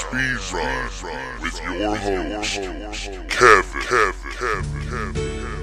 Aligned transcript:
Speed 0.00 0.40
Run 0.54 1.42
with 1.42 1.60
your 1.62 1.94
host, 1.94 2.54
Kevin. 3.28 3.28
Kevin. 3.28 4.32
Kevin. 4.32 5.12
Kevin. 5.12 5.59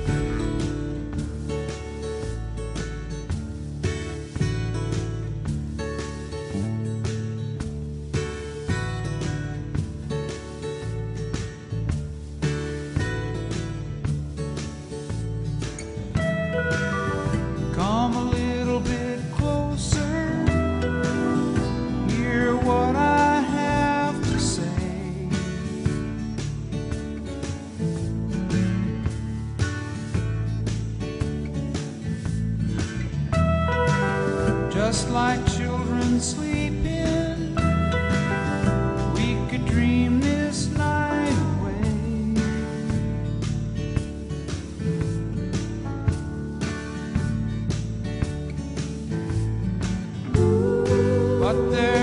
But 51.48 51.72
there's 51.72 51.97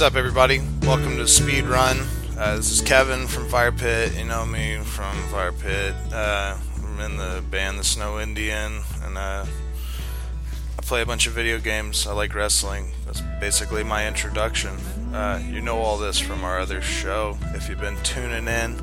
What's 0.00 0.14
up, 0.14 0.18
everybody? 0.18 0.62
Welcome 0.84 1.18
to 1.18 1.28
Speed 1.28 1.64
Run. 1.64 1.98
Uh, 2.38 2.56
this 2.56 2.70
is 2.70 2.80
Kevin 2.80 3.26
from 3.26 3.46
Fire 3.50 3.70
Pit. 3.70 4.16
You 4.16 4.24
know 4.24 4.46
me 4.46 4.78
from 4.78 5.14
Fire 5.28 5.52
Pit. 5.52 5.94
Uh, 6.10 6.56
I'm 6.82 7.00
in 7.00 7.18
the 7.18 7.44
band 7.50 7.78
The 7.78 7.84
Snow 7.84 8.18
Indian, 8.18 8.80
and 9.02 9.18
uh, 9.18 9.44
I 9.44 10.82
play 10.86 11.02
a 11.02 11.04
bunch 11.04 11.26
of 11.26 11.34
video 11.34 11.58
games. 11.58 12.06
I 12.06 12.14
like 12.14 12.34
wrestling. 12.34 12.92
That's 13.04 13.20
basically 13.40 13.84
my 13.84 14.08
introduction. 14.08 14.70
Uh, 15.12 15.38
you 15.46 15.60
know 15.60 15.76
all 15.80 15.98
this 15.98 16.18
from 16.18 16.44
our 16.44 16.58
other 16.58 16.80
show 16.80 17.36
if 17.48 17.68
you've 17.68 17.78
been 17.78 18.02
tuning 18.02 18.48
in 18.48 18.82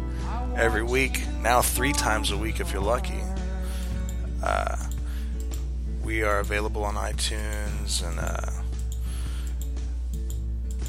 every 0.56 0.84
week. 0.84 1.24
Now, 1.42 1.64
three 1.64 1.94
times 1.94 2.30
a 2.30 2.38
week 2.38 2.60
if 2.60 2.72
you're 2.72 2.80
lucky. 2.80 3.24
Uh, 4.44 4.78
we 6.04 6.22
are 6.22 6.42
available 6.42 6.84
on 6.84 6.94
iTunes 6.94 8.08
and. 8.08 8.67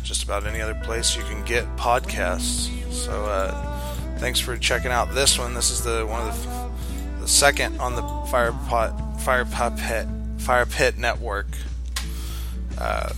Just 0.08 0.24
about 0.24 0.46
any 0.46 0.62
other 0.62 0.74
place 0.74 1.14
you 1.14 1.22
can 1.24 1.44
get 1.44 1.66
podcasts. 1.76 2.70
So 2.90 3.26
uh, 3.26 3.52
thanks 4.16 4.40
for 4.40 4.56
checking 4.56 4.90
out 4.90 5.12
this 5.12 5.38
one. 5.38 5.52
This 5.52 5.70
is 5.70 5.84
the 5.84 6.06
one 6.06 6.26
of 6.26 6.42
the, 7.14 7.20
the 7.20 7.28
second 7.28 7.78
on 7.78 7.94
the 7.94 8.00
Fire 8.30 8.52
Pot 8.52 9.20
Fire 9.20 9.44
Pit 9.44 10.06
Fire 10.38 10.64
Pit 10.64 10.96
Network. 10.96 11.48
Uh, 12.78 13.12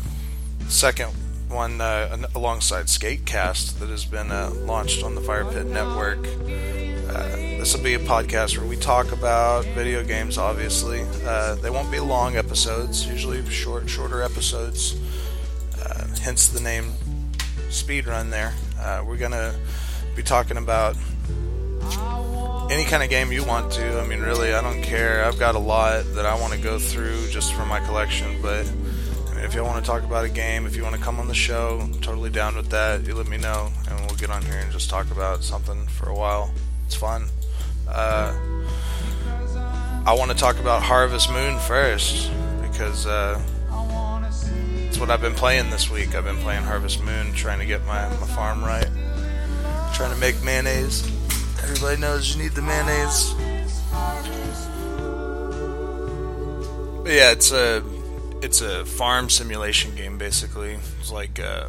second 0.66 1.12
one 1.48 1.80
uh, 1.80 2.26
alongside 2.34 2.86
Skatecast 2.86 3.78
that 3.78 3.88
has 3.88 4.04
been 4.04 4.32
uh, 4.32 4.50
launched 4.52 5.04
on 5.04 5.14
the 5.14 5.20
Fire 5.20 5.44
Pit 5.44 5.66
Network. 5.66 6.18
Uh, 6.18 7.36
this 7.60 7.72
will 7.72 7.84
be 7.84 7.94
a 7.94 8.00
podcast 8.00 8.58
where 8.58 8.66
we 8.66 8.76
talk 8.76 9.12
about 9.12 9.64
video 9.66 10.02
games. 10.02 10.38
Obviously, 10.38 11.06
uh, 11.24 11.54
they 11.54 11.70
won't 11.70 11.92
be 11.92 12.00
long 12.00 12.34
episodes. 12.36 13.06
Usually 13.06 13.48
short, 13.48 13.88
shorter 13.88 14.22
episodes 14.22 14.96
uh, 15.84 16.06
hence 16.22 16.48
the 16.48 16.60
name 16.60 16.92
speedrun 17.68 18.30
there. 18.30 18.54
Uh, 18.78 19.04
we're 19.06 19.16
gonna 19.16 19.54
be 20.16 20.22
talking 20.22 20.56
about 20.56 20.96
any 22.70 22.84
kind 22.84 23.02
of 23.02 23.10
game 23.10 23.32
you 23.32 23.44
want 23.44 23.72
to. 23.72 24.00
I 24.00 24.06
mean 24.06 24.20
really 24.20 24.54
i 24.54 24.60
don't 24.60 24.82
care. 24.82 25.24
I've 25.24 25.38
got 25.38 25.54
a 25.54 25.58
lot 25.58 26.04
that 26.14 26.26
i 26.26 26.38
want 26.38 26.52
to 26.52 26.58
go 26.58 26.78
through 26.78 27.28
just 27.28 27.52
for 27.54 27.64
my 27.66 27.80
collection 27.80 28.40
but 28.40 28.66
I 29.28 29.34
mean, 29.34 29.44
if 29.44 29.54
you 29.54 29.64
want 29.64 29.84
to 29.84 29.90
talk 29.90 30.02
about 30.02 30.24
a 30.24 30.28
game 30.28 30.66
if 30.66 30.76
you 30.76 30.82
want 30.82 30.94
to 30.94 31.02
come 31.02 31.18
on 31.18 31.28
the 31.28 31.34
show 31.34 31.80
I'm 31.82 31.94
totally 32.00 32.30
down 32.30 32.56
with 32.56 32.70
that. 32.70 33.06
You 33.06 33.14
let 33.14 33.28
me 33.28 33.38
know 33.38 33.70
and 33.88 34.00
we'll 34.06 34.16
get 34.16 34.30
on 34.30 34.42
here 34.42 34.58
and 34.58 34.70
just 34.72 34.88
talk 34.90 35.10
about 35.10 35.42
something 35.42 35.86
for 35.86 36.08
a 36.08 36.14
while. 36.14 36.52
It's 36.86 36.94
fun. 36.94 37.26
Uh, 37.88 38.36
i 40.06 40.14
want 40.14 40.30
to 40.30 40.36
talk 40.36 40.58
about 40.58 40.82
harvest 40.82 41.30
moon 41.30 41.58
first 41.58 42.30
because 42.62 43.06
uh, 43.06 43.40
it's 44.90 44.98
what 44.98 45.08
I've 45.08 45.20
been 45.20 45.36
playing 45.36 45.70
this 45.70 45.88
week. 45.88 46.16
I've 46.16 46.24
been 46.24 46.38
playing 46.38 46.64
Harvest 46.64 47.00
Moon, 47.00 47.32
trying 47.32 47.60
to 47.60 47.64
get 47.64 47.86
my, 47.86 48.08
my 48.08 48.26
farm 48.26 48.64
right. 48.64 48.88
Trying 49.94 50.12
to 50.12 50.18
make 50.18 50.42
mayonnaise. 50.42 51.06
Everybody 51.62 52.00
knows 52.00 52.34
you 52.34 52.42
need 52.42 52.52
the 52.56 52.62
mayonnaise. 52.62 53.32
But 57.04 57.12
yeah, 57.12 57.30
it's 57.30 57.52
a 57.52 57.84
it's 58.42 58.62
a 58.62 58.84
farm 58.84 59.30
simulation 59.30 59.94
game 59.94 60.18
basically. 60.18 60.76
It's 60.98 61.12
like 61.12 61.38
uh, 61.38 61.68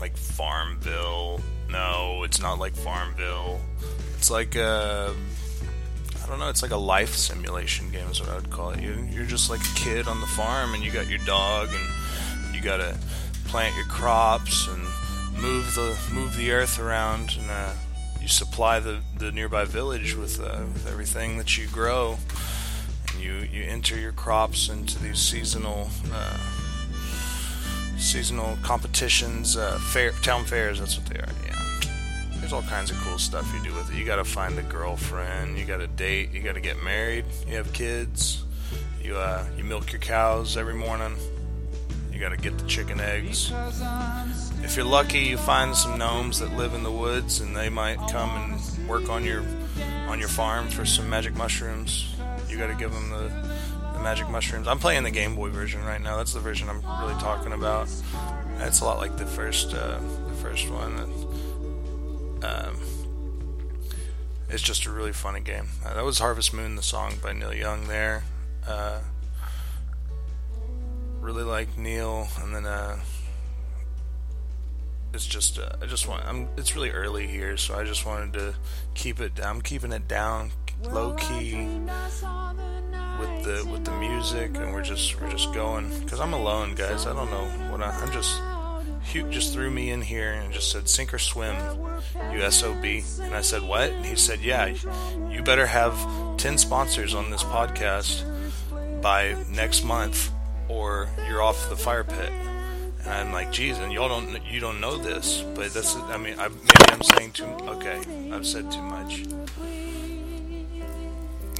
like 0.00 0.16
Farmville. 0.16 1.40
No, 1.68 2.24
it's 2.24 2.40
not 2.40 2.58
like 2.58 2.74
Farmville. 2.74 3.60
It's 4.16 4.28
like 4.28 4.56
uh, 4.56 5.12
I 6.30 6.34
don't 6.34 6.38
know. 6.38 6.48
It's 6.48 6.62
like 6.62 6.70
a 6.70 6.76
life 6.76 7.16
simulation 7.16 7.90
game, 7.90 8.06
is 8.08 8.20
what 8.20 8.28
I 8.28 8.36
would 8.36 8.50
call 8.50 8.70
it. 8.70 8.80
You, 8.80 9.04
you're 9.10 9.24
just 9.24 9.50
like 9.50 9.60
a 9.62 9.74
kid 9.74 10.06
on 10.06 10.20
the 10.20 10.28
farm, 10.28 10.74
and 10.74 10.84
you 10.84 10.92
got 10.92 11.08
your 11.08 11.18
dog, 11.26 11.70
and 11.72 12.54
you 12.54 12.62
gotta 12.62 12.96
plant 13.46 13.74
your 13.74 13.86
crops 13.86 14.68
and 14.68 14.80
move 15.42 15.74
the 15.74 15.98
move 16.12 16.36
the 16.36 16.52
earth 16.52 16.78
around, 16.78 17.34
and 17.36 17.50
uh, 17.50 17.72
you 18.20 18.28
supply 18.28 18.78
the, 18.78 19.00
the 19.18 19.32
nearby 19.32 19.64
village 19.64 20.14
with, 20.14 20.38
uh, 20.38 20.62
with 20.72 20.86
everything 20.86 21.36
that 21.38 21.58
you 21.58 21.66
grow. 21.66 22.16
And 23.12 23.20
you 23.20 23.32
you 23.52 23.64
enter 23.64 23.98
your 23.98 24.12
crops 24.12 24.68
into 24.68 25.00
these 25.00 25.18
seasonal. 25.18 25.88
Uh, 26.12 26.38
Seasonal 27.98 28.56
competitions, 28.62 29.58
uh, 29.58 29.78
fair, 29.78 30.12
town 30.22 30.46
fairs, 30.46 30.80
that's 30.80 30.96
what 30.96 31.06
they 31.10 31.18
are, 31.18 31.28
yeah 31.44 31.49
there's 32.50 32.64
all 32.64 32.68
kinds 32.68 32.90
of 32.90 32.96
cool 32.98 33.16
stuff 33.16 33.48
you 33.54 33.62
do 33.62 33.72
with 33.76 33.92
it. 33.92 33.96
You 33.96 34.04
got 34.04 34.16
to 34.16 34.24
find 34.24 34.58
a 34.58 34.62
girlfriend, 34.62 35.56
you 35.56 35.64
got 35.64 35.76
to 35.76 35.86
date, 35.86 36.32
you 36.32 36.42
got 36.42 36.54
to 36.54 36.60
get 36.60 36.82
married, 36.82 37.24
you 37.46 37.54
have 37.54 37.72
kids, 37.72 38.42
you 39.00 39.16
uh, 39.16 39.46
you 39.56 39.62
milk 39.62 39.92
your 39.92 40.00
cows 40.00 40.56
every 40.56 40.74
morning. 40.74 41.14
You 42.12 42.18
got 42.18 42.30
to 42.30 42.36
get 42.36 42.58
the 42.58 42.66
chicken 42.66 42.98
eggs. 42.98 43.52
If 44.64 44.74
you're 44.74 44.84
lucky, 44.84 45.20
you 45.20 45.36
find 45.36 45.76
some 45.76 45.96
gnomes 45.96 46.40
that 46.40 46.56
live 46.56 46.74
in 46.74 46.82
the 46.82 46.90
woods, 46.90 47.40
and 47.40 47.56
they 47.56 47.68
might 47.68 47.98
come 48.10 48.30
and 48.30 48.88
work 48.88 49.08
on 49.08 49.24
your 49.24 49.44
on 50.08 50.18
your 50.18 50.28
farm 50.28 50.68
for 50.68 50.84
some 50.84 51.08
magic 51.08 51.36
mushrooms. 51.36 52.16
You 52.48 52.58
got 52.58 52.66
to 52.66 52.74
give 52.74 52.90
them 52.90 53.10
the, 53.10 53.30
magic 54.02 54.28
mushrooms. 54.30 54.66
I'm 54.66 54.78
playing 54.78 55.04
the 55.04 55.10
Game 55.10 55.36
Boy 55.36 55.50
version 55.50 55.84
right 55.84 56.00
now. 56.00 56.16
That's 56.16 56.32
the 56.32 56.40
version 56.40 56.70
I'm 56.70 56.82
really 57.02 57.20
talking 57.20 57.52
about. 57.52 57.86
It's 58.60 58.80
a 58.80 58.84
lot 58.86 58.98
like 58.98 59.18
the 59.18 59.26
first 59.26 59.72
uh, 59.72 60.00
the 60.26 60.34
first 60.34 60.68
one. 60.70 60.96
Um, 62.42 62.80
it's 64.48 64.62
just 64.62 64.86
a 64.86 64.90
really 64.90 65.12
funny 65.12 65.40
game. 65.40 65.68
Uh, 65.84 65.94
that 65.94 66.04
was 66.04 66.18
Harvest 66.18 66.52
Moon, 66.52 66.76
the 66.76 66.82
song 66.82 67.14
by 67.22 67.32
Neil 67.32 67.54
Young. 67.54 67.86
There, 67.86 68.24
uh, 68.66 69.00
really 71.20 71.44
like 71.44 71.76
Neil, 71.78 72.28
and 72.42 72.54
then 72.54 72.66
uh, 72.66 72.98
it's 75.12 75.26
just 75.26 75.58
uh, 75.58 75.70
I 75.80 75.86
just 75.86 76.08
want 76.08 76.24
I'm 76.26 76.48
it's 76.56 76.74
really 76.74 76.90
early 76.90 77.26
here, 77.26 77.56
so 77.56 77.74
I 77.74 77.84
just 77.84 78.06
wanted 78.06 78.32
to 78.34 78.54
keep 78.94 79.20
it. 79.20 79.44
I'm 79.44 79.60
keeping 79.60 79.92
it 79.92 80.08
down, 80.08 80.50
low 80.82 81.14
key 81.14 81.68
with 83.18 83.44
the 83.44 83.68
with 83.70 83.84
the 83.84 83.92
music, 83.98 84.56
and 84.56 84.72
we're 84.72 84.82
just 84.82 85.20
we're 85.20 85.30
just 85.30 85.52
going. 85.52 86.08
Cause 86.08 86.20
I'm 86.20 86.32
alone, 86.32 86.74
guys. 86.74 87.06
I 87.06 87.14
don't 87.14 87.30
know 87.30 87.44
what 87.70 87.82
I, 87.82 87.90
I'm 87.90 88.10
just. 88.12 88.40
Hugh 89.10 89.28
just 89.28 89.52
threw 89.52 89.72
me 89.72 89.90
in 89.90 90.02
here 90.02 90.30
and 90.30 90.52
just 90.52 90.70
said, 90.70 90.88
"Sink 90.88 91.12
or 91.12 91.18
swim, 91.18 91.56
you 92.32 92.48
SOB." 92.48 92.84
And 93.20 93.34
I 93.34 93.40
said, 93.40 93.62
"What?" 93.62 93.90
And 93.90 94.06
he 94.06 94.14
said, 94.14 94.40
"Yeah, 94.40 94.72
you 95.28 95.42
better 95.42 95.66
have 95.66 95.96
ten 96.36 96.56
sponsors 96.56 97.12
on 97.12 97.28
this 97.30 97.42
podcast 97.42 98.22
by 99.02 99.34
next 99.48 99.82
month, 99.82 100.30
or 100.68 101.08
you're 101.28 101.42
off 101.42 101.68
the 101.68 101.76
fire 101.76 102.04
pit." 102.04 102.30
And 103.02 103.10
I'm 103.10 103.32
like, 103.32 103.50
"Geez, 103.50 103.78
and 103.78 103.92
y'all 103.92 104.08
don't 104.08 104.44
you 104.44 104.60
don't 104.60 104.80
know 104.80 104.96
this, 104.96 105.42
but 105.56 105.74
this 105.74 105.96
is, 105.96 106.02
I 106.02 106.16
mean, 106.16 106.38
I, 106.38 106.46
maybe 106.48 106.92
I'm 106.92 107.02
saying 107.02 107.32
too. 107.32 107.46
Okay, 107.74 107.98
I've 108.32 108.46
said 108.46 108.70
too 108.70 108.82
much." 108.82 109.24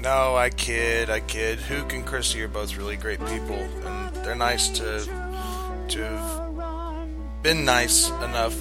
No, 0.01 0.37
I 0.37 0.51
kid, 0.51 1.11
I 1.11 1.19
kid. 1.19 1.59
Hook 1.59 1.93
and 1.93 2.07
Chrissy 2.07 2.43
are 2.43 2.49
both 2.49 2.77
really 2.77 2.97
great 2.97 3.19
people, 3.27 3.59
and 3.59 4.15
they're 4.25 4.37
nice 4.37 4.69
to 4.79 5.05
to 5.89 6.60
been 7.43 7.65
nice 7.65 8.11
enough 8.11 8.55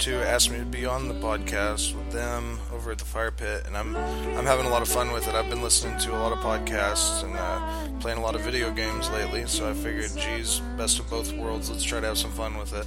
to 0.00 0.14
ask 0.28 0.50
me 0.50 0.58
to 0.58 0.64
be 0.64 0.84
on 0.84 1.06
the 1.06 1.14
podcast 1.14 1.94
with 1.94 2.10
them 2.10 2.58
over 2.72 2.90
at 2.90 2.98
the 2.98 3.04
fire 3.04 3.30
pit, 3.30 3.64
and 3.66 3.76
I'm 3.76 3.96
I'm 3.96 4.44
having 4.44 4.66
a 4.66 4.68
lot 4.68 4.82
of 4.82 4.88
fun 4.88 5.12
with 5.12 5.28
it. 5.28 5.34
I've 5.34 5.48
been 5.48 5.62
listening 5.62 5.98
to 6.00 6.16
a 6.16 6.18
lot 6.18 6.32
of 6.32 6.38
podcasts 6.38 7.22
and 7.24 7.36
uh, 7.36 8.00
playing 8.00 8.18
a 8.18 8.20
lot 8.20 8.34
of 8.34 8.40
video 8.40 8.72
games 8.72 9.08
lately, 9.10 9.46
so 9.46 9.68
I 9.70 9.72
figured, 9.72 10.10
geez, 10.16 10.60
best 10.76 10.98
of 10.98 11.08
both 11.08 11.32
worlds. 11.32 11.70
Let's 11.70 11.84
try 11.84 12.00
to 12.00 12.06
have 12.06 12.18
some 12.18 12.32
fun 12.32 12.56
with 12.58 12.74
it. 12.74 12.86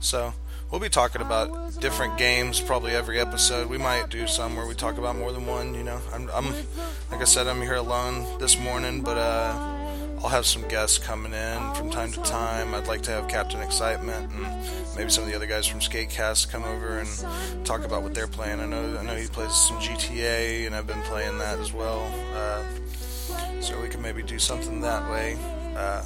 So 0.00 0.32
we'll 0.70 0.80
be 0.80 0.88
talking 0.90 1.22
about 1.22 1.80
different 1.80 2.18
games 2.18 2.60
probably 2.60 2.92
every 2.92 3.18
episode. 3.18 3.68
We 3.68 3.78
might 3.78 4.10
do 4.10 4.26
some 4.26 4.56
where 4.56 4.66
we 4.66 4.74
talk 4.74 4.98
about 4.98 5.16
more 5.16 5.32
than 5.32 5.46
one. 5.46 5.74
You 5.74 5.84
know, 5.84 6.00
I'm, 6.12 6.28
I'm 6.30 6.52
like 7.10 7.20
I 7.20 7.24
said, 7.24 7.46
I'm 7.46 7.62
here 7.62 7.76
alone 7.76 8.26
this 8.38 8.58
morning, 8.58 9.00
but 9.02 9.16
uh, 9.16 9.75
I'll 10.26 10.32
have 10.32 10.44
some 10.44 10.66
guests 10.66 10.98
coming 10.98 11.32
in 11.32 11.74
from 11.74 11.88
time 11.88 12.10
to 12.10 12.20
time. 12.22 12.74
I'd 12.74 12.88
like 12.88 13.02
to 13.02 13.12
have 13.12 13.28
Captain 13.28 13.60
Excitement 13.60 14.28
and 14.32 14.96
maybe 14.96 15.08
some 15.08 15.22
of 15.22 15.30
the 15.30 15.36
other 15.36 15.46
guys 15.46 15.68
from 15.68 15.78
Skatecast 15.78 16.50
come 16.50 16.64
over 16.64 16.98
and 16.98 17.64
talk 17.64 17.84
about 17.84 18.02
what 18.02 18.12
they're 18.12 18.26
playing. 18.26 18.58
I 18.58 18.66
know 18.66 18.98
I 18.98 19.04
know 19.04 19.14
he 19.14 19.28
plays 19.28 19.54
some 19.54 19.76
GTA, 19.78 20.66
and 20.66 20.74
I've 20.74 20.88
been 20.88 21.00
playing 21.02 21.38
that 21.38 21.60
as 21.60 21.72
well. 21.72 22.12
Uh, 22.34 22.64
so 23.60 23.80
we 23.80 23.88
can 23.88 24.02
maybe 24.02 24.20
do 24.24 24.40
something 24.40 24.80
that 24.80 25.08
way. 25.12 25.38
Uh, 25.76 26.02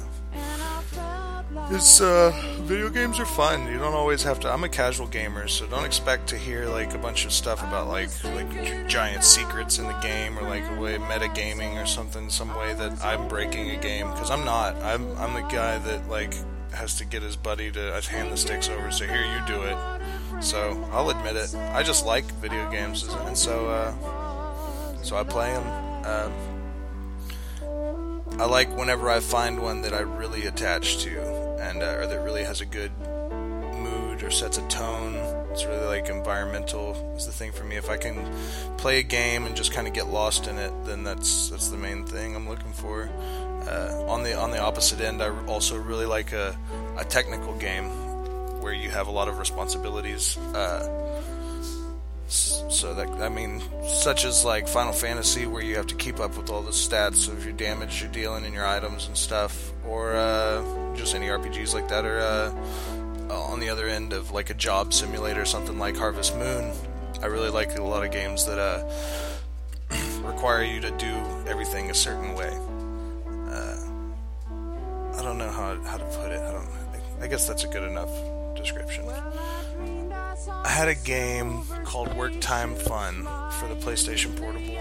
it's 1.73 2.01
uh, 2.01 2.31
video 2.63 2.89
games 2.89 3.19
are 3.19 3.25
fun. 3.25 3.65
You 3.71 3.79
don't 3.79 3.93
always 3.93 4.23
have 4.23 4.39
to. 4.41 4.51
I'm 4.51 4.63
a 4.63 4.69
casual 4.69 5.07
gamer, 5.07 5.47
so 5.47 5.65
don't 5.67 5.85
expect 5.85 6.27
to 6.27 6.37
hear 6.37 6.65
like 6.65 6.93
a 6.93 6.97
bunch 6.97 7.25
of 7.25 7.31
stuff 7.31 7.63
about 7.63 7.87
like 7.87 8.09
like 8.25 8.87
giant 8.87 9.23
secrets 9.23 9.79
in 9.79 9.87
the 9.87 9.97
game 9.99 10.37
or 10.37 10.43
like 10.43 10.63
a 10.69 10.79
way 10.79 10.97
meta 10.97 11.29
gaming 11.33 11.77
or 11.77 11.85
something, 11.85 12.29
some 12.29 12.53
way 12.57 12.73
that 12.73 13.03
I'm 13.03 13.27
breaking 13.27 13.71
a 13.71 13.77
game 13.77 14.11
because 14.11 14.29
I'm 14.29 14.43
not. 14.43 14.75
I'm 14.77 15.17
I'm 15.17 15.33
the 15.33 15.47
guy 15.47 15.77
that 15.77 16.09
like 16.09 16.33
has 16.73 16.97
to 16.97 17.05
get 17.05 17.23
his 17.23 17.35
buddy 17.37 17.71
to 17.71 17.93
uh, 17.93 18.01
hand 18.01 18.31
the 18.31 18.37
sticks 18.37 18.67
over. 18.69 18.91
So 18.91 19.05
here 19.05 19.23
you 19.23 19.41
do 19.47 19.61
it. 19.61 19.77
So 20.43 20.83
I'll 20.91 21.09
admit 21.09 21.37
it. 21.37 21.55
I 21.55 21.83
just 21.83 22.05
like 22.05 22.25
video 22.35 22.69
games, 22.69 23.03
and 23.03 23.37
so 23.37 23.67
uh, 23.67 25.03
so 25.03 25.15
I 25.15 25.23
play 25.23 25.53
them. 25.53 26.03
Uh, 26.03 26.29
I 28.39 28.45
like 28.45 28.75
whenever 28.75 29.09
I 29.09 29.19
find 29.19 29.61
one 29.61 29.81
that 29.83 29.93
I 29.93 29.99
really 29.99 30.47
attach 30.47 31.03
to, 31.03 31.09
and 31.61 31.83
uh, 31.83 31.97
or 31.97 32.07
that 32.07 32.19
really 32.21 32.43
has 32.43 32.61
a 32.61 32.65
good 32.65 32.91
mood 32.99 34.23
or 34.23 34.31
sets 34.31 34.57
a 34.57 34.67
tone. 34.67 35.15
It's 35.51 35.65
really 35.65 35.85
like 35.85 36.09
environmental 36.09 37.13
is 37.15 37.25
the 37.25 37.31
thing 37.31 37.51
for 37.51 37.63
me. 37.63 37.75
If 37.75 37.89
I 37.89 37.97
can 37.97 38.29
play 38.77 38.99
a 38.99 39.03
game 39.03 39.45
and 39.45 39.55
just 39.55 39.73
kind 39.73 39.87
of 39.87 39.93
get 39.93 40.07
lost 40.07 40.47
in 40.47 40.57
it, 40.57 40.71
then 40.85 41.03
that's 41.03 41.49
that's 41.49 41.69
the 41.69 41.77
main 41.77 42.05
thing 42.05 42.35
I'm 42.35 42.49
looking 42.49 42.73
for. 42.73 43.09
Uh, 43.67 44.05
on 44.07 44.23
the 44.23 44.37
on 44.37 44.51
the 44.51 44.59
opposite 44.59 45.01
end, 45.01 45.21
I 45.21 45.29
also 45.45 45.77
really 45.77 46.05
like 46.05 46.31
a, 46.33 46.57
a 46.97 47.05
technical 47.05 47.53
game 47.57 47.89
where 48.61 48.73
you 48.73 48.89
have 48.89 49.07
a 49.07 49.11
lot 49.11 49.27
of 49.27 49.39
responsibilities. 49.39 50.37
Uh, 50.37 50.87
so 52.31 52.93
that 52.93 53.09
I 53.21 53.29
mean, 53.29 53.61
such 53.87 54.23
as 54.25 54.45
like 54.45 54.67
Final 54.67 54.93
Fantasy, 54.93 55.45
where 55.45 55.61
you 55.61 55.75
have 55.75 55.87
to 55.87 55.95
keep 55.95 56.19
up 56.19 56.37
with 56.37 56.49
all 56.49 56.61
the 56.61 56.71
stats 56.71 57.27
of 57.27 57.43
your 57.43 57.53
damage 57.53 58.01
you're 58.01 58.11
dealing 58.11 58.45
in 58.45 58.53
your 58.53 58.65
items 58.65 59.07
and 59.07 59.17
stuff, 59.17 59.71
or 59.85 60.13
uh, 60.15 60.95
just 60.95 61.13
any 61.13 61.27
RPGs 61.27 61.73
like 61.73 61.89
that, 61.89 62.05
or 62.05 62.19
uh, 62.19 63.33
on 63.33 63.59
the 63.59 63.69
other 63.69 63.87
end 63.87 64.13
of 64.13 64.31
like 64.31 64.49
a 64.49 64.53
job 64.53 64.93
simulator, 64.93 65.45
something 65.45 65.77
like 65.77 65.97
Harvest 65.97 66.35
Moon. 66.37 66.71
I 67.21 67.25
really 67.27 67.49
like 67.49 67.77
a 67.77 67.83
lot 67.83 68.05
of 68.05 68.11
games 68.11 68.45
that 68.45 68.57
uh, 68.57 68.83
require 70.23 70.63
you 70.63 70.79
to 70.81 70.91
do 70.91 71.13
everything 71.47 71.91
a 71.91 71.93
certain 71.93 72.33
way. 72.33 72.49
Uh, 73.49 73.77
I 75.17 75.21
don't 75.21 75.37
know 75.37 75.51
how 75.51 75.79
how 75.83 75.97
to 75.97 76.05
put 76.05 76.31
it. 76.31 76.39
I 76.39 76.51
don't. 76.51 76.69
I 77.21 77.27
guess 77.27 77.47
that's 77.47 77.63
a 77.65 77.67
good 77.67 77.83
enough 77.83 78.09
description. 78.55 79.05
I 80.63 80.69
had 80.69 80.87
a 80.87 80.95
game 80.95 81.63
called 81.83 82.13
Work 82.15 82.39
Time 82.39 82.75
Fun 82.75 83.23
for 83.51 83.67
the 83.67 83.75
PlayStation 83.75 84.35
Portable, 84.39 84.77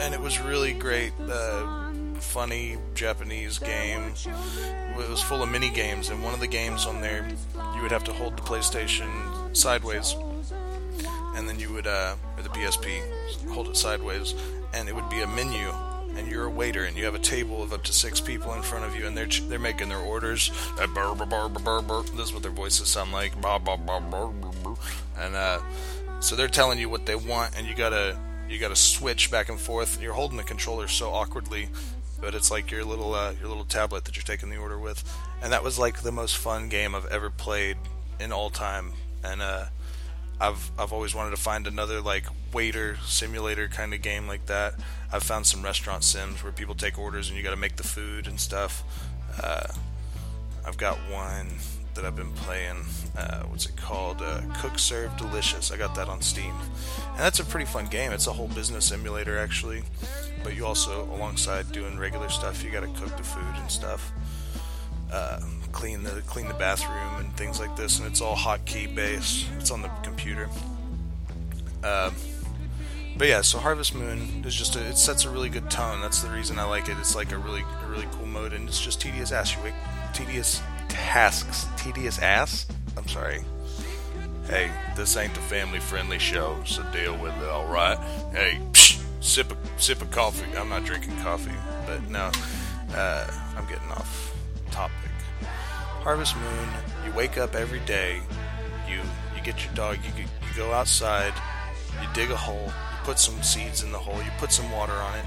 and 0.00 0.12
it 0.14 0.20
was 0.20 0.40
really 0.40 0.72
great. 0.72 1.12
Uh, 1.20 1.92
funny 2.20 2.76
Japanese 2.94 3.58
game. 3.58 4.12
It 4.26 5.08
was 5.08 5.22
full 5.22 5.42
of 5.42 5.48
mini 5.50 5.70
games, 5.70 6.10
and 6.10 6.22
one 6.22 6.34
of 6.34 6.40
the 6.40 6.46
games 6.46 6.84
on 6.86 7.00
there, 7.00 7.28
you 7.74 7.82
would 7.82 7.92
have 7.92 8.04
to 8.04 8.12
hold 8.12 8.36
the 8.36 8.42
PlayStation 8.42 9.56
sideways, 9.56 10.14
and 11.36 11.48
then 11.48 11.58
you 11.58 11.72
would, 11.72 11.86
uh, 11.86 12.16
or 12.36 12.42
the 12.42 12.48
PSP, 12.48 13.00
hold 13.50 13.68
it 13.68 13.76
sideways, 13.76 14.34
and 14.74 14.88
it 14.88 14.94
would 14.94 15.08
be 15.08 15.20
a 15.20 15.26
menu 15.26 15.72
and 16.18 16.30
you're 16.30 16.44
a 16.44 16.50
waiter 16.50 16.84
and 16.84 16.96
you 16.96 17.04
have 17.04 17.14
a 17.14 17.20
table 17.20 17.62
of 17.62 17.72
up 17.72 17.84
to 17.84 17.92
six 17.92 18.20
people 18.20 18.52
in 18.54 18.62
front 18.62 18.84
of 18.84 18.96
you 18.96 19.06
and 19.06 19.16
they're 19.16 19.26
they're 19.48 19.58
making 19.58 19.88
their 19.88 19.98
orders. 19.98 20.50
That 20.76 20.92
burr, 20.92 21.14
burr, 21.14 21.26
burr, 21.26 21.48
burr, 21.48 21.82
burr. 21.82 22.02
This 22.02 22.28
is 22.28 22.32
what 22.32 22.42
their 22.42 22.52
voices 22.52 22.88
sound 22.88 23.12
like. 23.12 23.40
Bah, 23.40 23.58
bah, 23.58 23.76
burr, 23.76 24.00
burr, 24.00 24.28
burr. 24.62 24.74
And 25.16 25.34
uh, 25.34 25.60
so 26.20 26.34
they're 26.36 26.48
telling 26.48 26.78
you 26.78 26.88
what 26.88 27.06
they 27.06 27.14
want, 27.14 27.56
and 27.56 27.66
you 27.66 27.74
gotta 27.74 28.18
you 28.48 28.58
gotta 28.58 28.76
switch 28.76 29.30
back 29.30 29.48
and 29.48 29.60
forth. 29.60 30.00
You're 30.02 30.14
holding 30.14 30.36
the 30.36 30.44
controller 30.44 30.88
so 30.88 31.10
awkwardly, 31.10 31.68
but 32.20 32.34
it's 32.34 32.50
like 32.50 32.70
your 32.70 32.84
little 32.84 33.14
uh, 33.14 33.32
your 33.38 33.48
little 33.48 33.64
tablet 33.64 34.04
that 34.04 34.16
you're 34.16 34.24
taking 34.24 34.50
the 34.50 34.56
order 34.56 34.78
with. 34.78 35.04
And 35.42 35.52
that 35.52 35.62
was 35.62 35.78
like 35.78 36.02
the 36.02 36.12
most 36.12 36.36
fun 36.36 36.68
game 36.68 36.94
I've 36.94 37.06
ever 37.06 37.30
played 37.30 37.76
in 38.18 38.32
all 38.32 38.50
time. 38.50 38.92
And 39.22 39.40
uh, 39.40 39.66
I've 40.40 40.70
I've 40.78 40.92
always 40.92 41.14
wanted 41.14 41.30
to 41.30 41.36
find 41.36 41.66
another 41.66 42.00
like 42.00 42.26
waiter 42.52 42.96
simulator 43.04 43.68
kind 43.68 43.92
of 43.92 44.02
game 44.02 44.26
like 44.26 44.46
that. 44.46 44.74
I've 45.12 45.22
found 45.22 45.46
some 45.46 45.62
restaurant 45.62 46.04
sims 46.04 46.42
where 46.42 46.52
people 46.52 46.74
take 46.74 46.98
orders 46.98 47.28
and 47.28 47.36
you 47.36 47.42
got 47.42 47.50
to 47.50 47.56
make 47.56 47.76
the 47.76 47.82
food 47.82 48.26
and 48.26 48.38
stuff. 48.38 48.82
Uh, 49.42 49.66
I've 50.66 50.78
got 50.78 50.96
one 51.10 51.48
that 51.94 52.04
I've 52.04 52.14
been 52.16 52.32
playing. 52.32 52.84
Uh, 53.16 53.42
what's 53.44 53.66
it 53.66 53.76
called? 53.76 54.22
Uh, 54.22 54.42
Cook 54.60 54.78
Serve 54.78 55.16
Delicious. 55.16 55.72
I 55.72 55.76
got 55.76 55.94
that 55.96 56.08
on 56.08 56.22
Steam, 56.22 56.54
and 57.10 57.18
that's 57.18 57.40
a 57.40 57.44
pretty 57.44 57.66
fun 57.66 57.86
game. 57.86 58.12
It's 58.12 58.28
a 58.28 58.32
whole 58.32 58.48
business 58.48 58.86
simulator 58.86 59.38
actually, 59.38 59.82
but 60.44 60.54
you 60.54 60.64
also, 60.64 61.04
alongside 61.12 61.72
doing 61.72 61.98
regular 61.98 62.28
stuff, 62.28 62.62
you 62.62 62.70
got 62.70 62.80
to 62.80 63.00
cook 63.00 63.16
the 63.16 63.24
food 63.24 63.54
and 63.56 63.70
stuff. 63.70 64.12
Uh, 65.10 65.40
clean 65.72 66.02
the 66.02 66.22
clean 66.26 66.48
the 66.48 66.54
bathroom 66.54 67.18
and 67.18 67.36
things 67.36 67.60
like 67.60 67.76
this, 67.76 67.98
and 67.98 68.08
it's 68.08 68.20
all 68.20 68.36
hotkey 68.36 68.92
based. 68.94 69.46
It's 69.58 69.70
on 69.70 69.82
the 69.82 69.90
computer. 70.02 70.48
Uh, 71.82 72.10
but 73.16 73.28
yeah, 73.28 73.40
so 73.40 73.58
Harvest 73.58 73.94
Moon 73.94 74.44
is 74.46 74.54
just 74.54 74.76
a, 74.76 74.86
it 74.86 74.96
sets 74.96 75.24
a 75.24 75.30
really 75.30 75.48
good 75.48 75.70
tone. 75.70 76.00
That's 76.00 76.22
the 76.22 76.30
reason 76.30 76.58
I 76.58 76.64
like 76.64 76.88
it. 76.88 76.96
It's 76.98 77.16
like 77.16 77.32
a 77.32 77.38
really 77.38 77.62
a 77.84 77.88
really 77.88 78.06
cool 78.12 78.26
mode, 78.26 78.52
and 78.52 78.68
it's 78.68 78.80
just 78.80 79.00
tedious 79.00 79.32
ass. 79.32 79.56
You 79.56 79.62
wake 79.64 79.74
tedious 80.12 80.62
tasks, 80.88 81.66
tedious 81.76 82.18
ass. 82.20 82.66
I'm 82.96 83.08
sorry. 83.08 83.44
Hey, 84.46 84.70
this 84.96 85.16
ain't 85.16 85.34
the 85.34 85.40
family 85.40 85.78
friendly 85.78 86.18
show, 86.18 86.56
so 86.64 86.82
deal 86.92 87.16
with 87.18 87.36
it, 87.42 87.48
all 87.48 87.66
right? 87.66 87.98
Hey, 88.32 88.58
psh, 88.72 89.02
sip 89.20 89.52
a 89.52 89.80
sip 89.80 90.00
of 90.00 90.10
coffee. 90.10 90.56
I'm 90.56 90.68
not 90.70 90.84
drinking 90.84 91.18
coffee, 91.18 91.52
but 91.86 92.08
no, 92.08 92.30
uh, 92.94 93.26
I'm 93.56 93.66
getting 93.66 93.90
off 93.90 94.34
topic. 94.70 94.94
Harvest 96.08 96.36
Moon. 96.36 96.68
You 97.04 97.12
wake 97.12 97.36
up 97.36 97.54
every 97.54 97.80
day. 97.80 98.22
You 98.88 98.98
you 99.36 99.42
get 99.42 99.62
your 99.62 99.74
dog. 99.74 99.98
You 100.02 100.22
you 100.22 100.56
go 100.56 100.72
outside. 100.72 101.34
You 102.00 102.08
dig 102.14 102.30
a 102.30 102.36
hole. 102.36 102.64
You 102.64 102.98
put 103.04 103.18
some 103.18 103.42
seeds 103.42 103.82
in 103.82 103.92
the 103.92 103.98
hole. 103.98 104.16
You 104.16 104.30
put 104.38 104.50
some 104.50 104.72
water 104.72 104.94
on 104.94 105.18
it. 105.18 105.24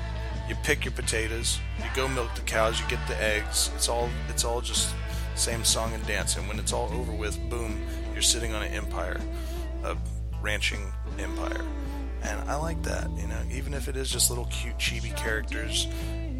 You 0.50 0.56
pick 0.64 0.84
your 0.84 0.92
potatoes. 0.94 1.60
You 1.78 1.86
go 1.94 2.08
milk 2.08 2.34
the 2.34 2.42
cows. 2.42 2.80
You 2.80 2.88
get 2.88 2.98
the 3.08 3.16
eggs. 3.22 3.70
It's 3.76 3.90
all 3.90 4.10
it's 4.28 4.44
all 4.44 4.60
just 4.60 4.96
same 5.36 5.64
song 5.64 5.94
and 5.94 6.04
dance. 6.08 6.36
And 6.36 6.48
when 6.48 6.58
it's 6.58 6.74
all 6.74 6.92
over 6.94 7.12
with, 7.12 7.38
boom, 7.48 7.80
you're 8.14 8.24
sitting 8.24 8.52
on 8.56 8.64
an 8.64 8.74
empire, 8.74 9.22
a 9.84 9.96
ranching 10.42 10.92
empire. 11.20 11.64
And 12.24 12.50
I 12.50 12.56
like 12.56 12.82
that. 12.82 13.08
You 13.20 13.28
know, 13.28 13.42
even 13.52 13.76
if 13.76 13.88
it 13.88 13.96
is 13.96 14.10
just 14.10 14.32
little 14.32 14.46
cute 14.46 14.80
chibi 14.80 15.16
characters. 15.16 15.88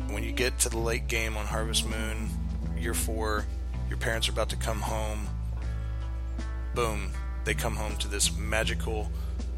When 0.10 0.24
you 0.24 0.32
get 0.32 0.58
to 0.62 0.70
the 0.70 0.80
late 0.80 1.08
game 1.08 1.38
on 1.38 1.46
Harvest 1.46 1.88
Moon, 1.88 2.28
year 2.76 2.96
four, 2.96 3.46
your 3.92 3.98
parents 3.98 4.30
are 4.30 4.32
about 4.32 4.48
to 4.48 4.56
come 4.56 4.80
home. 4.80 5.28
Boom, 6.74 7.12
they 7.44 7.54
come 7.54 7.76
home 7.76 7.98
to 7.98 8.08
this 8.08 8.34
magical 8.38 9.12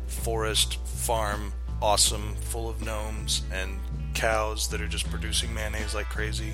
forest 0.07 0.79
farm 0.87 1.53
awesome, 1.83 2.33
full 2.35 2.67
of 2.67 2.81
gnomes 2.81 3.43
and 3.51 3.77
cows 4.15 4.69
that 4.69 4.81
are 4.81 4.87
just 4.87 5.07
producing 5.11 5.53
mayonnaise 5.53 5.93
like 5.93 6.07
crazy. 6.07 6.53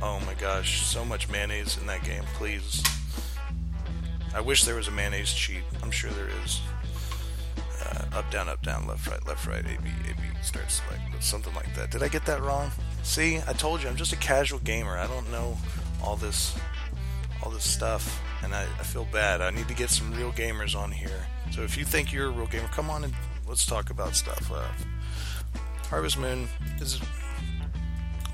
Oh 0.00 0.20
my 0.20 0.32
gosh, 0.34 0.86
so 0.86 1.04
much 1.04 1.28
mayonnaise 1.28 1.76
in 1.76 1.86
that 1.88 2.02
game, 2.02 2.22
please. 2.34 2.82
I 4.34 4.40
wish 4.40 4.64
there 4.64 4.76
was 4.76 4.88
a 4.88 4.92
mayonnaise 4.92 5.34
cheat. 5.34 5.64
I'm 5.82 5.90
sure 5.90 6.10
there 6.12 6.30
is. 6.44 6.62
Uh, 7.84 8.04
up, 8.18 8.30
down, 8.30 8.48
up, 8.48 8.62
down, 8.62 8.86
left, 8.86 9.06
right, 9.06 9.26
left, 9.26 9.46
right, 9.46 9.60
A, 9.60 9.82
B, 9.82 9.90
A, 10.08 10.14
B, 10.14 10.22
start, 10.42 10.70
select, 10.70 11.22
something 11.22 11.54
like 11.54 11.74
that. 11.74 11.90
Did 11.90 12.02
I 12.02 12.08
get 12.08 12.24
that 12.24 12.40
wrong? 12.40 12.70
See, 13.02 13.38
I 13.46 13.52
told 13.52 13.82
you, 13.82 13.88
I'm 13.90 13.96
just 13.96 14.14
a 14.14 14.16
casual 14.16 14.60
gamer. 14.60 14.96
I 14.96 15.06
don't 15.06 15.30
know 15.30 15.58
all 16.02 16.16
this, 16.16 16.56
all 17.48 17.54
this 17.54 17.64
stuff, 17.64 18.22
and 18.44 18.54
I, 18.54 18.64
I 18.64 18.82
feel 18.82 19.06
bad. 19.10 19.40
I 19.40 19.48
need 19.48 19.68
to 19.68 19.74
get 19.74 19.88
some 19.88 20.12
real 20.12 20.32
gamers 20.32 20.76
on 20.76 20.92
here. 20.92 21.26
So 21.50 21.62
if 21.62 21.78
you 21.78 21.84
think 21.86 22.12
you're 22.12 22.26
a 22.26 22.30
real 22.30 22.46
gamer, 22.46 22.68
come 22.68 22.90
on 22.90 23.04
and 23.04 23.14
let's 23.48 23.64
talk 23.64 23.88
about 23.88 24.14
stuff. 24.14 24.52
Uh, 24.52 24.68
Harvest 25.84 26.18
Moon 26.18 26.46
is 26.78 27.00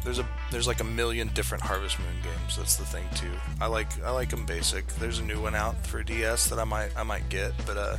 there's 0.03 0.19
a 0.19 0.29
there's 0.51 0.67
like 0.67 0.81
a 0.81 0.85
million 0.85 1.29
different 1.29 1.63
Harvest 1.63 2.01
Moon 2.01 2.17
games. 2.25 2.57
That's 2.57 2.75
the 2.75 2.85
thing 2.85 3.05
too. 3.15 3.31
I 3.61 3.67
like 3.69 4.03
I 4.03 4.11
like 4.11 4.31
them 4.31 4.45
basic. 4.47 4.85
There's 4.97 5.21
a 5.21 5.25
new 5.25 5.41
one 5.41 5.55
out 5.55 5.87
for 5.87 6.03
DS 6.03 6.49
that 6.49 6.59
I 6.59 6.65
might 6.65 6.91
I 6.97 7.05
might 7.05 7.29
get, 7.29 7.53
but 7.67 7.77
uh, 7.77 7.97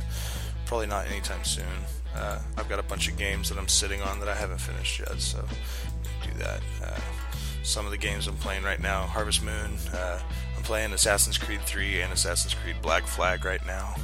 probably 0.66 0.86
not 0.86 1.06
anytime 1.06 1.44
soon. 1.44 1.64
Uh, 2.14 2.40
I've 2.58 2.68
got 2.68 2.78
a 2.78 2.82
bunch 2.82 3.08
of 3.08 3.16
games 3.16 3.48
that 3.48 3.56
I'm 3.56 3.68
sitting 3.68 4.02
on 4.02 4.20
that 4.20 4.28
I 4.28 4.34
haven't 4.34 4.60
finished 4.60 4.98
yet, 4.98 5.18
so 5.18 5.42
do 6.22 6.38
that. 6.40 6.60
Uh, 6.84 7.00
some 7.62 7.86
of 7.86 7.90
the 7.90 7.98
games 7.98 8.26
I'm 8.26 8.36
playing 8.36 8.64
right 8.64 8.80
now, 8.80 9.04
Harvest 9.04 9.42
Moon. 9.42 9.78
Playing 10.66 10.92
Assassin's 10.92 11.38
Creed 11.38 11.60
3 11.62 12.00
and 12.02 12.12
Assassin's 12.12 12.52
Creed 12.52 12.76
Black 12.82 13.06
Flag 13.06 13.44
right 13.44 13.64
now 13.66 13.94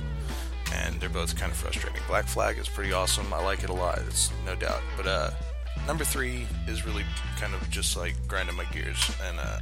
and 0.73 0.99
they're 1.01 1.09
both 1.09 1.37
kind 1.37 1.53
of 1.53 1.59
frustrating. 1.59 2.01
Black 2.07 2.25
Flag 2.25 2.59
is 2.59 2.69
pretty 2.69 2.93
awesome. 2.93 3.33
I 3.33 3.43
like 3.43 3.63
it 3.63 3.71
a 3.71 3.75
lot. 3.75 3.99
It's 4.07 4.31
no 4.47 4.55
doubt. 4.55 4.81
But 4.97 5.07
uh, 5.07 5.31
number 5.87 6.05
three 6.05 6.47
is 6.67 6.87
really 6.87 7.05
kind 7.39 7.55
of 7.55 7.69
just 7.71 7.97
like 7.97 8.15
grinding 8.27 8.57
my 8.57 8.65
gears. 8.67 9.11
And 9.25 9.39
uh, 9.39 9.59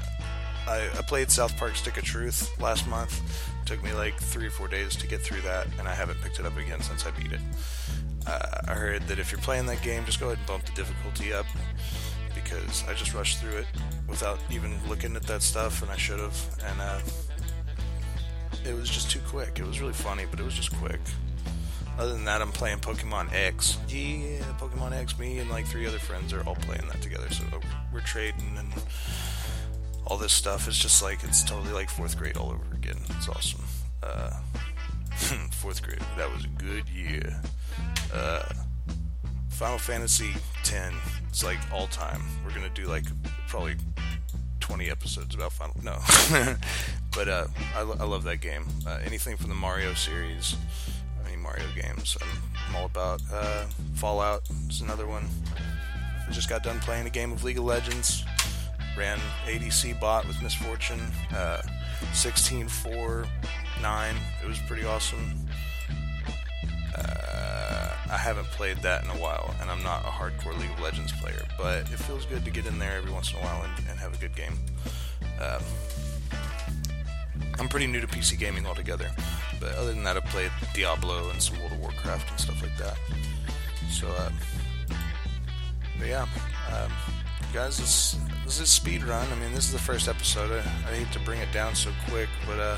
I, 0.69 0.89
I 0.99 1.03
played 1.03 1.31
South 1.31 1.57
Park 1.57 1.75
Stick 1.77 1.97
of 1.97 2.05
Truth 2.05 2.61
last 2.61 2.87
month. 2.87 3.21
It 3.63 3.67
took 3.67 3.83
me 3.83 3.93
like 3.93 4.15
three 4.21 4.47
or 4.47 4.51
four 4.51 4.69
days 4.69 4.95
to 4.97 5.07
get 5.07 5.21
through 5.21 5.41
that, 5.43 5.67
and 5.79 5.89
I 5.89 5.95
haven't 5.95 6.21
picked 6.21 6.39
it 6.39 6.47
up 6.47 6.57
again 6.57 6.81
since 6.81 7.07
I 7.07 7.11
beat 7.13 7.33
it. 7.33 7.41
Uh, 8.27 8.61
I 8.69 8.75
heard 8.75 9.03
that 9.09 9.19
if 9.19 9.33
you're 9.33 9.41
playing 9.41 9.67
that 9.67 9.83
game, 9.83 10.05
just 10.05 10.21
go 10.21 10.27
ahead 10.27 10.39
and 10.39 10.47
bump 10.47 10.65
the 10.67 10.73
difficulty 10.73 11.33
up 11.33 11.47
because 12.51 12.85
I 12.89 12.95
just 12.95 13.15
rushed 13.15 13.39
through 13.39 13.59
it 13.59 13.67
without 14.09 14.39
even 14.51 14.77
looking 14.89 15.17
at 15.17 15.23
that 15.25 15.43
stuff, 15.43 15.83
and 15.83 15.91
I 15.91 15.97
should 15.97 16.21
have. 16.21 16.37
And 16.67 16.81
uh, 16.81 17.01
it 18.69 18.75
was 18.75 18.91
just 18.91 19.11
too 19.11 19.21
quick. 19.29 19.59
It 19.59 19.67
was 19.67 19.81
really 19.81 19.93
funny, 19.93 20.25
but 20.31 20.41
it 20.41 20.43
was 20.43 20.55
just 20.55 20.75
quick. 20.77 21.01
Other 21.99 22.13
than 22.13 22.25
that, 22.25 22.41
I'm 22.41 22.53
playing 22.53 22.79
Pokemon 22.79 23.33
X. 23.33 23.79
Yeah, 23.89 24.43
Pokemon 24.59 24.93
X. 24.93 25.19
Me 25.19 25.39
and 25.39 25.51
like 25.51 25.67
three 25.67 25.87
other 25.87 25.99
friends 25.99 26.33
are 26.33 26.43
all 26.45 26.55
playing 26.57 26.87
that 26.89 27.01
together. 27.03 27.29
So 27.31 27.45
we're 27.93 28.01
trading 28.01 28.57
and 28.59 28.73
all 30.07 30.17
this 30.17 30.33
stuff. 30.33 30.67
It's 30.67 30.79
just 30.79 31.03
like 31.03 31.23
it's 31.25 31.45
totally 31.45 31.73
like 31.73 31.91
fourth 31.91 32.19
grade 32.19 32.37
all 32.37 32.51
over 32.51 32.75
again. 32.75 32.97
It's 33.11 33.29
awesome. 33.29 33.65
Uh, 34.03 34.31
fourth 35.53 35.83
grade. 35.83 36.01
That 36.17 36.33
was 36.33 36.45
a 36.45 36.49
good 36.49 36.89
year. 36.89 37.41
Uh, 38.13 38.43
Final 39.61 39.77
Fantasy 39.77 40.31
X. 40.61 40.95
It's 41.29 41.45
like 41.45 41.59
all 41.71 41.87
time. 41.89 42.23
We're 42.43 42.55
gonna 42.55 42.71
do 42.71 42.87
like 42.87 43.05
probably 43.47 43.77
20 44.61 44.89
episodes 44.89 45.35
about 45.35 45.53
Final. 45.53 45.77
No, 45.83 45.99
but 47.15 47.29
uh, 47.29 47.47
I, 47.77 47.81
I, 47.81 48.05
love 48.05 48.25
that 48.25 48.41
game. 48.41 48.65
Uh, 48.87 49.01
anything 49.05 49.37
from 49.37 49.51
the 49.51 49.55
Mario 49.55 49.93
series, 49.93 50.57
any 51.27 51.37
Mario 51.37 51.67
games, 51.75 52.17
I'm, 52.23 52.75
all 52.75 52.87
about. 52.87 53.21
Uh, 53.31 53.67
Fallout 53.97 54.49
is 54.71 54.81
another 54.81 55.07
one. 55.07 55.29
I 56.27 56.33
just 56.33 56.49
got 56.49 56.63
done 56.63 56.81
playing 56.81 57.07
a 57.07 57.11
game 57.11 57.31
of 57.31 57.45
League 57.45 57.59
of 57.59 57.65
Legends. 57.65 58.25
Ran 58.97 59.19
ADC 59.45 60.01
bot 60.01 60.27
with 60.27 60.41
Miss 60.43 60.55
Fortune. 60.55 61.03
Uh, 61.37 61.61
16 62.15 62.67
4 62.67 63.27
9. 63.83 64.17
It 64.43 64.49
was 64.49 64.59
pretty 64.61 64.87
awesome. 64.87 65.35
I 68.11 68.17
haven't 68.17 68.47
played 68.47 68.79
that 68.79 69.05
in 69.05 69.11
a 69.11 69.15
while, 69.15 69.55
and 69.61 69.71
I'm 69.71 69.85
not 69.85 70.05
a 70.05 70.09
hardcore 70.09 70.59
League 70.59 70.71
of 70.73 70.81
Legends 70.81 71.13
player, 71.13 71.47
but 71.57 71.81
it 71.93 71.99
feels 71.99 72.27
good 72.27 72.45
to 72.45 72.51
get 72.51 72.67
in 72.67 72.79
there 72.79 72.97
every 72.97 73.13
once 73.13 73.31
in 73.33 73.39
a 73.39 73.41
while 73.41 73.63
and, 73.63 73.89
and 73.89 73.99
have 74.01 74.13
a 74.13 74.17
good 74.17 74.35
game. 74.35 74.59
Um, 75.41 75.63
I'm 77.59 77.69
pretty 77.69 77.87
new 77.87 78.01
to 78.01 78.09
PC 78.09 78.37
gaming 78.37 78.67
altogether, 78.67 79.11
but 79.61 79.77
other 79.77 79.93
than 79.93 80.03
that, 80.03 80.17
I've 80.17 80.25
played 80.25 80.51
Diablo 80.75 81.31
and 81.31 81.41
some 81.41 81.61
World 81.61 81.73
of 81.73 81.81
Warcraft 81.81 82.31
and 82.31 82.41
stuff 82.41 82.61
like 82.63 82.77
that. 82.79 82.97
So, 83.89 84.09
uh, 84.09 84.31
but 85.99 86.09
yeah, 86.09 86.27
um, 86.75 86.91
guys, 87.53 87.79
this, 87.79 88.17
this 88.45 88.61
is 88.61 88.71
speed 88.71 89.05
run. 89.05 89.27
I 89.31 89.37
mean, 89.37 89.55
this 89.55 89.67
is 89.67 89.73
the 89.73 89.79
first 89.79 90.09
episode. 90.09 90.51
I, 90.51 90.59
I 90.91 90.95
hate 90.97 91.13
to 91.13 91.21
bring 91.21 91.41
it 91.41 91.53
down 91.53 91.77
so 91.77 91.91
quick, 92.09 92.29
but 92.45 92.59
uh, 92.59 92.77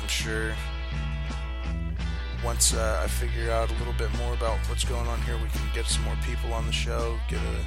I'm 0.00 0.08
sure 0.08 0.54
once 2.44 2.74
uh, 2.74 3.00
I 3.02 3.08
figure 3.08 3.50
out 3.50 3.70
a 3.70 3.74
little 3.74 3.92
bit 3.94 4.12
more 4.18 4.34
about 4.34 4.58
what's 4.68 4.84
going 4.84 5.06
on 5.06 5.20
here, 5.22 5.36
we 5.36 5.48
can 5.48 5.68
get 5.74 5.86
some 5.86 6.04
more 6.04 6.16
people 6.24 6.52
on 6.52 6.66
the 6.66 6.72
show, 6.72 7.18
get 7.28 7.40
a 7.40 7.64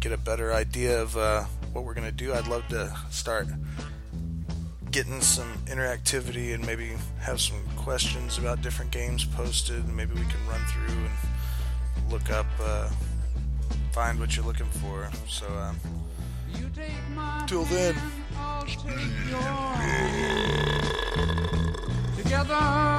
get 0.00 0.12
a 0.12 0.16
better 0.16 0.52
idea 0.52 1.00
of 1.00 1.16
uh, 1.16 1.44
what 1.72 1.84
we're 1.84 1.94
gonna 1.94 2.10
do. 2.10 2.32
I'd 2.32 2.46
love 2.46 2.66
to 2.68 2.94
start 3.10 3.48
getting 4.90 5.20
some 5.20 5.52
interactivity 5.66 6.54
and 6.54 6.66
maybe 6.66 6.92
have 7.20 7.40
some 7.40 7.58
questions 7.76 8.38
about 8.38 8.60
different 8.62 8.90
games 8.90 9.24
posted. 9.24 9.84
And 9.84 9.96
maybe 9.96 10.14
we 10.14 10.22
can 10.22 10.46
run 10.48 10.60
through 10.66 10.94
and 10.94 12.10
look 12.10 12.30
up, 12.30 12.46
uh, 12.60 12.90
find 13.92 14.18
what 14.18 14.36
you're 14.36 14.44
looking 14.44 14.66
for. 14.66 15.08
So, 15.28 15.46
um, 15.54 15.78
till 17.46 17.64
then. 17.64 17.94
Together 22.16 22.89